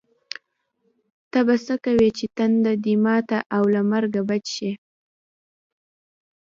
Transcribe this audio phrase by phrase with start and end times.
[1.31, 4.71] ته به څه کوې چې تنده دې ماته او له مرګه بچ شې.